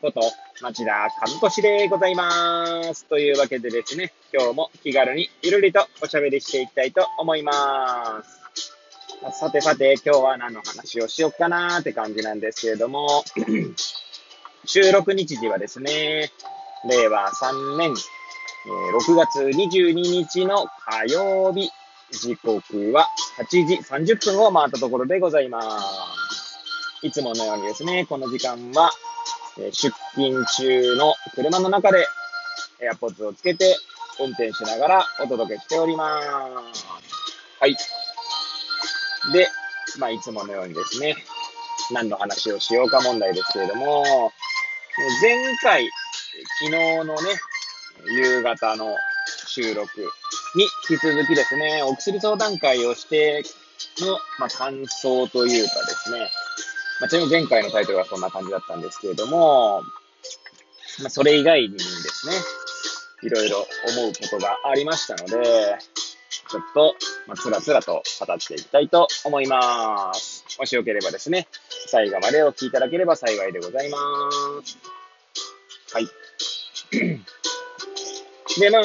[0.00, 0.20] こと
[0.60, 3.06] 町田和俊でございまーす。
[3.06, 8.22] というわけでですね、今日も気軽にゆるりとおしゃべりしていきたいと思いまー
[9.32, 9.38] す。
[9.38, 13.24] さてさて、今日は何の話をしよっかなーって感じなんですけれども、
[14.64, 16.30] 収録日時はですね、
[16.88, 21.70] 令和3年、え、6月22日の火曜日、
[22.10, 23.06] 時刻は
[23.38, 26.56] 8時30分を回ったところでございます。
[27.02, 28.90] いつものようにですね、この時間は、
[29.58, 32.06] え、出勤中の車の中で
[32.80, 33.76] AirPods をつけて
[34.20, 36.20] 運転しながらお届けしておりま
[36.74, 36.86] す。
[37.60, 37.76] はい。
[39.32, 39.48] で、
[39.98, 41.16] まあ、いつものようにですね、
[41.92, 44.04] 何の話をしようか問題ですけれども、
[45.22, 45.88] 前回、
[46.60, 46.70] 昨日
[47.04, 47.30] のね、
[48.10, 48.94] 夕方の
[49.46, 49.88] 収録
[50.54, 53.42] に引き続きですね、お薬相談会をして
[54.00, 56.30] の、まあ、感想というかですね、
[57.00, 59.82] まあ、ちなみに前回のタイトルはそんな感じだったんですけれども、
[61.00, 62.32] まあ、それ以外にですね、
[63.22, 65.78] いろいろ思うことがありましたので、
[66.48, 66.94] ちょっと、
[67.26, 70.44] まあ、つらつらと語っていきたいと思います。
[70.58, 71.48] もしよければですね、
[71.88, 73.98] 最後までお聞きいただければ幸いでございま
[74.64, 74.78] す。
[75.92, 76.08] はい。
[78.60, 78.82] で、まあ、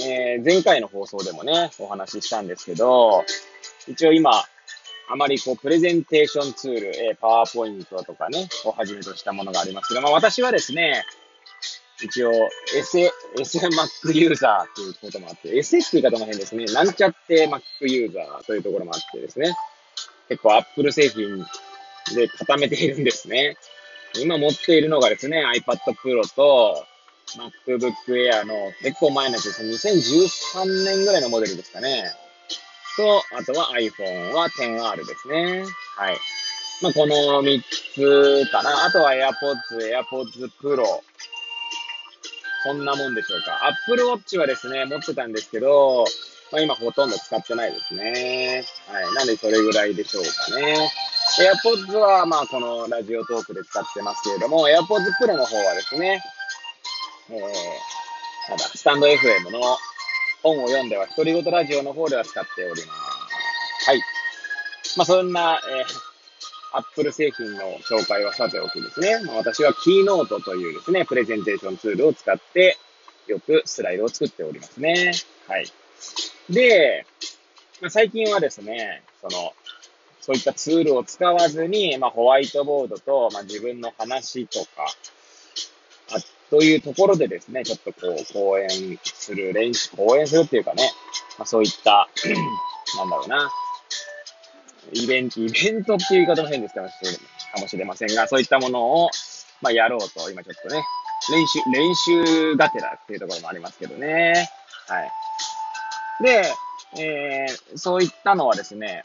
[0.00, 3.24] えー、前回の放送でもね、お話ししたんですけど、
[3.88, 4.44] 一応今、
[5.10, 11.04] あまりこう、プレゼンテーションツール、えー、パワーポイントとかね、をはじめとしたものがありますけど、まあ私はですね、
[12.02, 12.30] 一応、
[12.76, 12.98] S、
[13.36, 16.66] SMac ユーザーということもあって、SS って言い方も変ですね。
[16.66, 19.54] なんちゃって Mac ユーザーというところもあってですね。
[20.28, 21.44] 結構 Apple 製品
[22.14, 23.56] で固めているんですね。
[24.20, 26.84] 今持っているのがですね、iPad Pro と
[27.66, 29.72] MacBook Air の結構前のやつですね。
[29.94, 32.04] 2013年ぐらいのモデルですかね。
[32.98, 35.64] と、あとは iPhone は 10R ですね。
[35.96, 36.18] はい。
[36.82, 37.62] まあ、この3
[37.94, 38.86] つかな。
[38.86, 40.84] あとは AirPods、AirPods Pro。
[42.64, 43.68] そんなもんでしょうか。
[43.86, 46.04] Apple Watch はですね、持ってたんですけど、
[46.50, 48.64] まあ、今ほとんど使ってないですね。
[48.90, 49.14] はい。
[49.14, 50.90] なんでそれぐらいでしょうかね。
[51.38, 56.20] AirPods はまあこのラジオトークで使ってますけれども、AirPods Pro の方はですね、
[57.30, 57.38] えー、
[58.48, 59.60] ただ、スタンド FM の
[60.54, 63.88] 本を読んでは独り言ラジオの方では使っております。
[63.88, 64.00] はい。
[64.96, 69.20] まあそんな、えー、Apple 製品の紹介はさておきですね。
[69.24, 72.76] まあ、私はキーノートというですね、プレゼンテーションツールを使って、
[73.26, 75.12] よくスライドを作っておりますね。
[75.46, 75.66] はい。
[76.50, 77.06] で、
[77.80, 79.52] まあ、最近はですね、その、
[80.20, 84.86] そういったツールを使わずに、まあ、ホワイトボードと、まあ、自分の話とか、
[86.50, 90.90] というところでですね、ちょっとこう、講演する練習、講演するっていうかね、
[91.38, 92.08] まあ、そういった
[92.96, 93.50] なんだろうな、
[94.92, 96.82] イベント、イベントっていう言い方も変ですか
[97.60, 99.10] もしれませんが、そういったものを、
[99.60, 100.82] まあ、やろうと、今ちょっとね、
[101.30, 104.48] 練習、練習がてらっていうところもありますけどね。
[104.86, 105.10] はい。
[106.22, 106.52] で、
[106.96, 109.02] えー、そういったのはですね、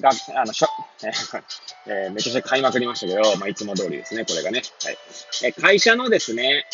[0.00, 0.68] が、あの、しょ、
[1.90, 4.62] えー、めちゃくちゃ買いまくりましたけど、まあ、いつも通りですね、これがね。
[4.84, 4.98] はい。
[5.44, 6.66] え会社のですね、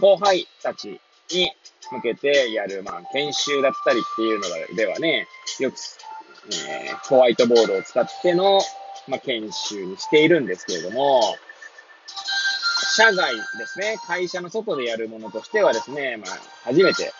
[0.00, 1.00] 後輩たち
[1.30, 1.52] に
[1.90, 5.26] 向けてやる、まあ、研修だったりっていうのではね、
[5.60, 5.76] よく、
[6.68, 8.60] えー、ホワイトボードを使っての、
[9.08, 11.36] まあ、研修にしているんですけれども、
[12.96, 17.12] 社外ですね、会社の外でやるものとしてはですね、まあ、初めて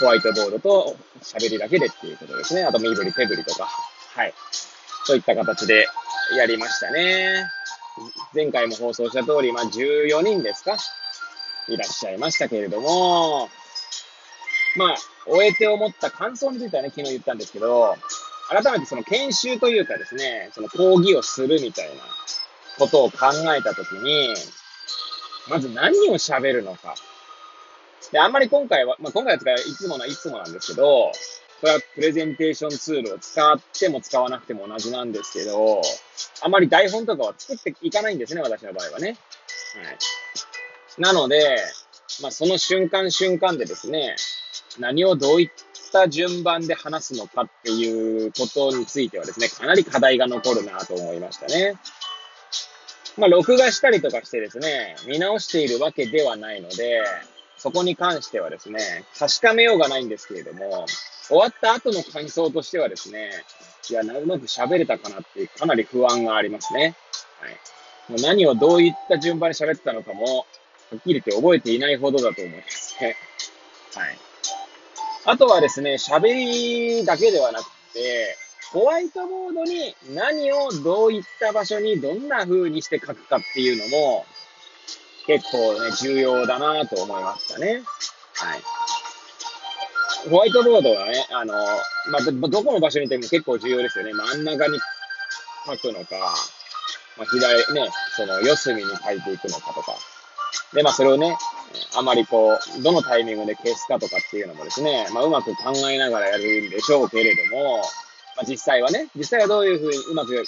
[0.00, 2.64] ホワイトボードと喋りだけでっていうことですね。
[2.64, 3.64] あと身振り手振りとか。
[3.64, 4.34] はい。
[5.04, 5.86] そういった形で
[6.36, 7.46] やりましたね。
[8.34, 10.76] 前回も放送した通り、まあ14人ですか？
[11.68, 13.48] いらっしゃいましたけれども、
[14.76, 14.96] まあ、
[15.26, 17.96] 終えて思った感想についてはね、昨日言ったんですけど、
[18.50, 22.02] 改めてその研修というかですね、その講義をするみたいな
[22.78, 24.34] ことを考えたときに、
[25.48, 26.94] まず何を喋るのか。
[28.12, 31.12] で、あんまり今回は、まあ、今回は使いつものいつもなんですけど、
[31.60, 35.80] これはプレゼンテーションツールを使っても使わなくても同じなんですけど、
[36.42, 39.08] あまり台本とかは作っていかないんですね、私の場合はね。
[39.08, 39.12] は
[39.92, 41.00] い。
[41.00, 41.58] なので、
[42.22, 44.16] まあ、その瞬間瞬間でですね、
[44.78, 45.50] 何をどういっ
[45.92, 51.76] た順番で話すのかっていうことについてはですね、かなり課題が残るなと思いましたね。
[53.16, 57.02] まあ、録画したりとかしてですね、見直しているわけではないので、
[57.56, 60.86] そこに関してはですね、確かめようがないんですけれども、
[61.28, 63.30] 終わった後の感想としてはですね、
[63.90, 66.96] いや、うまく喋れたかなっていうかなり不安がありますね。
[67.40, 68.12] はい。
[68.12, 70.44] もう何をどういった順番に喋ったのかも、は
[70.96, 73.16] っきり言って覚えていないほどだと思いますね。
[73.94, 74.18] はい。
[75.26, 78.36] あとはですね、喋りだけではなくて、
[78.72, 84.26] ホワイトボードに何をどういった場所にどんな風にして書くかっていうのも、
[85.26, 87.82] 結構ね、重要だなと思いましたね。
[88.34, 88.62] はい。
[90.30, 91.54] ホワイトボードはね、あの、
[92.10, 94.12] まあ、ど、どこの場所にいても結構重要ですよね。
[94.12, 94.78] 真ん中に
[95.66, 96.34] 書くのか、
[97.16, 99.94] まあ、左、ね、その、四隅に書いていくのかとか。
[100.72, 101.36] で、まあ、それをね、
[101.96, 107.78] あまりこう、どのタイミングで消すかとかっていうのもですね、まあ、うまく考えながらやるんでしょうけれども、
[108.36, 110.42] まあ、実際はね、実際はどういうふうにうまく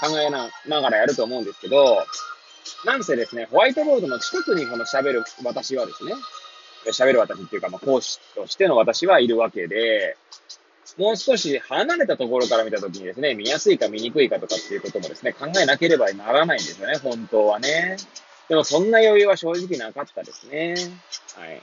[0.00, 2.04] 考えながらやると思うんですけど、
[2.84, 6.14] なんせですね、ホワイトボードの近くにこの喋る私はですね、
[6.86, 10.16] 喋る私っていうか、まあ、講師としての私はいるわけで、
[10.98, 17.96] もう少し離れたところから見たときにですね、見やすいか見にくいかとかっていうこともですね、考えなければならないんですよね、本当はね。
[18.48, 20.74] でもそんな余裕は正直なかったですね。
[21.36, 21.62] はい。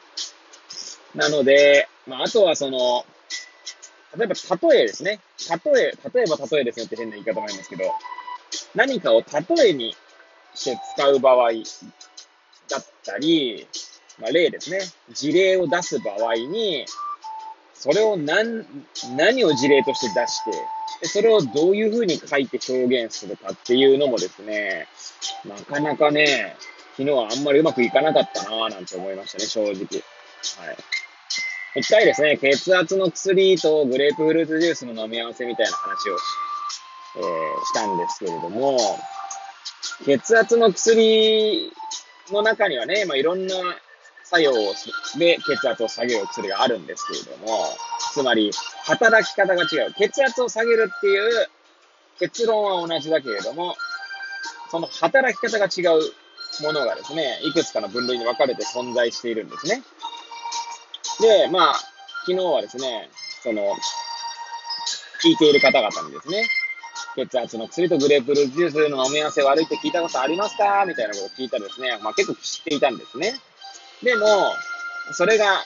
[1.16, 3.06] なので、まあ、あとはその、
[4.18, 5.20] 例えば、例えですね。
[5.64, 7.84] 例え、例えば例えですねって変な言い方もあるんですけど、
[8.74, 9.24] 何かを
[9.58, 9.96] 例えに
[10.56, 11.52] して使う場合
[12.70, 13.68] だったり、
[14.20, 14.80] まあ、例ですね。
[15.12, 16.86] 事例を出す場合に、
[17.74, 18.66] それを何、
[19.16, 20.52] 何を事例として出して、
[21.02, 24.88] でそれをどういうふうに書いて表現するかっていうのもですね、
[25.46, 26.56] なかなかね、
[26.98, 29.72] 昨日はあんまりうまくいかなかったなぁなんて思いましたね、正直。
[29.72, 29.80] はい。
[31.76, 36.18] 一回ですね、血圧の薬とグレープフルーツジュースの飲み合わせみたいな話を、
[37.16, 38.78] えー、したんですけれども、
[40.04, 41.72] 血圧の薬
[42.32, 43.56] の中にはね、まあ、いろんな
[44.30, 44.54] 作用
[45.18, 47.66] で血圧を下げる薬があるんですけれども、
[48.14, 48.52] つまり、
[48.86, 49.94] 働き方が違う。
[49.98, 51.48] 血圧を下げるっていう
[52.20, 53.76] 結論は同じだけれども、
[54.70, 56.02] その働き方が違う
[56.62, 59.82] ものがですね、いくつかの分類に分かれて存在しているんですね。
[61.22, 61.74] で、まあ、
[62.26, 63.10] 昨日はですね、
[63.42, 63.76] その、
[65.24, 66.46] 聞いている方々にですね、
[67.16, 70.86] 血圧の薬とグレープフルーツジュースの飲み合わせ悪いって聞いたことありますか？
[70.86, 73.34] みたいなことを聞いたらですね、まあ結構知っていたんですね。
[74.04, 74.54] でも、
[75.12, 75.64] それが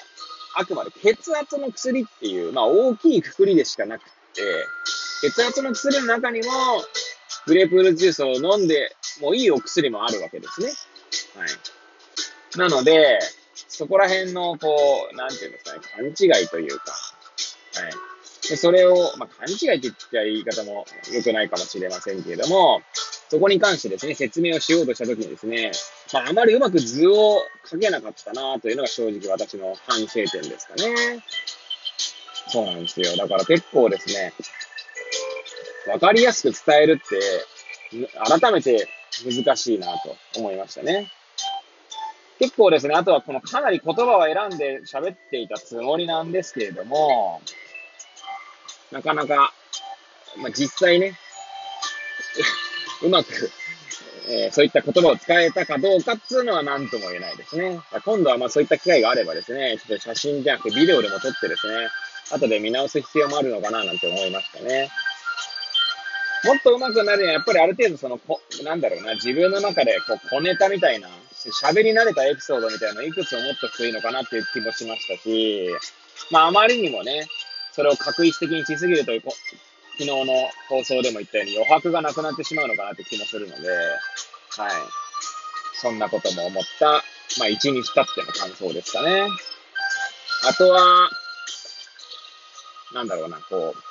[0.56, 4.42] あくまで血圧の薬っていう、まあ大きいくくりでしかなくって、
[5.22, 6.52] 血圧の薬の中にも、
[7.46, 10.68] グレープフルーツジュースを飲んでもいいお薬もあるわけですね。
[11.36, 12.58] はい。
[12.58, 13.20] なので、
[13.68, 16.92] そこら辺の、こう、なんていうんですかね、勘違いというか、
[17.76, 18.14] はい。
[18.50, 22.82] でそれを、まあ、勘違いって言っちゃ言い方も良くないかもしれませんけれども、
[23.30, 25.72] そこに関してですね、説明をしようとしたときにですね、
[26.14, 31.24] まあ、あまりうまく図を書けなかったなというのが正直私の反省点ですかね。
[32.48, 33.18] そうなんですよ。
[33.18, 34.34] だから結構ですね、
[35.88, 37.20] わかりやすく伝えるって、
[38.40, 38.88] 改めて
[39.26, 41.12] 難しいなと思いましたね。
[42.40, 47.42] 結構ですね、あとはこのかなり言葉を選んで喋っていたつもりなんですけれども、
[48.92, 49.54] なかなか、
[50.38, 51.18] まあ、実際ね、
[53.02, 53.52] うまく、
[54.30, 57.80] えー、そういった言葉を使えたかどうかっていうのは何とも言えないですね。
[58.06, 61.88] 今度はまあそういった機会があればですね、ちょっと写真じゃなくてビデオでも撮ってですね、
[62.32, 64.90] 後で見直す必要もあるのかななんて思いましたね。
[66.44, 71.08] もっと上手くなるには、やっぱりある程度その、こなんだろうな、自分の中で、こう、小ネタみたいな、
[71.64, 75.70] 喋り慣れたエピソードみたいなのをいくつも持っとくといいのかなっていう気もしましたし、
[76.32, 77.28] まあ、あまりにもね、
[77.72, 79.14] それを確一的にしすぎると、
[79.98, 80.34] 昨日の
[80.70, 84.72] 放送でも言ったように余白がなくなってしまうのかなって気もするので、はい。
[85.76, 87.04] そんなことも思った、
[87.40, 89.28] まあ、一日経っての感想ですかね。
[90.50, 91.10] あとは、
[92.94, 93.84] なんだろうな、こう、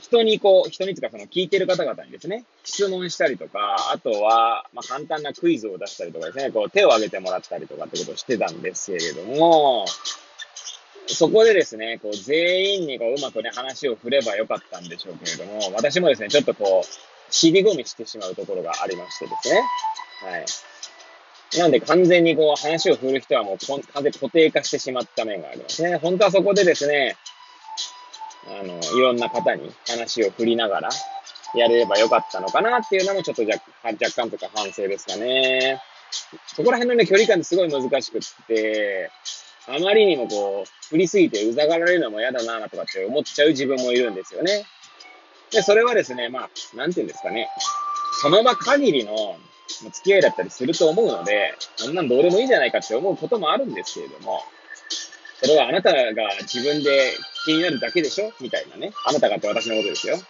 [0.00, 9.86] 人にこう、人につかその聞いてる方々にですね、質問したりとか、あとは、まあ、簡単なクイズを出したりとかですね、こう手を挙げてもらったりとかってことをしてたんですけれども、
[11.06, 16.88] そこでですね、こう全員にこううまくね、話を振ればよかったんでしょうけれども、私もですね、ちょっとこう、
[17.30, 19.60] 尻込みしてしまうところがありましてですね。
[20.22, 20.46] はい。
[21.58, 25.96] なんで完全にこう話を振る人はもう完全固定化してしまった面がありますね。
[25.96, 27.16] 本当はそこでですね、
[28.48, 30.88] あの、いろんな方に話を振りながら
[31.54, 35.80] やれればよかったのかなっていうのもちょっと若若干とか反省ですかね。
[36.46, 39.10] そこら辺のね、距離感ってすごい難しくって、
[39.66, 44.64] あまりにもこう、振りすぎてうざがられるのも嫌だなとかって思っちゃう自分もいるんですよね。
[45.50, 47.48] で、それはですね、まあ、なんていうんですかね。
[48.20, 49.36] その場限りの
[49.90, 54.42] 付き合いだったりすると思うので、そんなんどうでもいいじゃないかって思うこともあるんですけれども、
[55.42, 56.02] それはあなたが
[56.42, 57.12] 自分で
[57.44, 58.32] 気になるだけでしょ？
[58.40, 58.92] みたいなね。
[59.06, 60.14] あなたがって私のことですよ。
[60.14, 60.22] はい。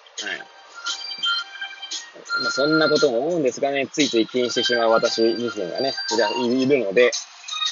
[2.42, 5.92] まあ、そんなことも思うんですがね、ついつい気にしてしまう私自身がね、
[6.42, 7.12] いるので、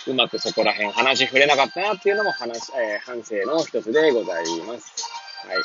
[0.06, 5.04] うまくそこら辺話触れなかったなっていうのも話、えー、反省の一つでございます。
[5.46, 5.56] はい。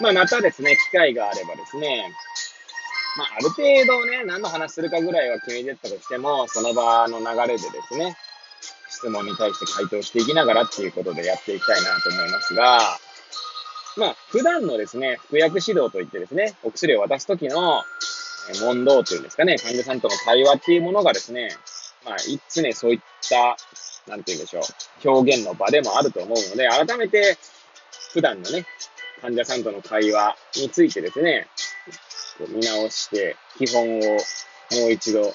[0.00, 2.12] まあ、またですね、機会があればですね、
[3.16, 7.58] まあ、ある程度ね、何の話するかぐらいは決めてったとしても、その場の流れでで
[7.90, 8.16] すね、
[8.88, 12.78] 質問に対して回答していきながらっていうことでやっていきたいなと思いますが、
[13.96, 17.82] まあ、普段のですね、服薬指導といってですね、お薬を渡すときの
[18.60, 21.48] 問答というんですかね、患者さんとの会話っていうものがですね、
[22.04, 22.16] まあ、
[22.52, 23.56] 常そういった、
[24.06, 27.36] なんて言うんでしょう、表現の場でもあると思うので、改めて、
[28.12, 28.66] 普段のね、
[29.20, 31.48] 患者さんとの会話についてですね、
[32.48, 35.34] 見直して、基本をもう一度、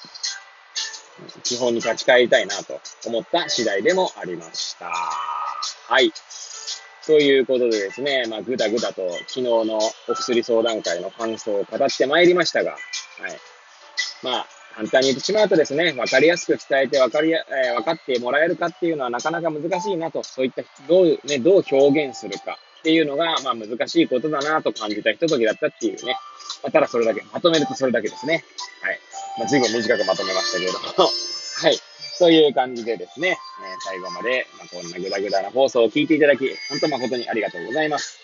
[1.42, 4.86] 基本に立ち返りたいなと思った次第でもありました。
[4.86, 6.12] はい。
[7.06, 12.80] ということでですね、まあ、ぐだぐだと昨日のお薬相談会の感想を語ってまいりましたが、はい。
[14.22, 26.16] まあ、簡単に言ってしまうとですね、わかりやすく伝えてわかりや、えー、分かってもらえるかっていうのはなかなか難しいなと、そういった、どう、ね、どう表現するかっていうのが、まあ難しいことだなと感じたひとときだったっていうね。
[26.62, 28.44] まあ、ただそれだけ、まとめるとそれだけですね。
[28.82, 28.98] はい。
[29.38, 30.88] まあ、随分短くまとめましたけれども。
[31.62, 31.78] はい。
[32.18, 33.36] という感じでですね、えー、
[33.86, 38.23] 最後まで、まあ、こんなぐだぐだな放送を聞いていただき、本当誠にありがとうございます。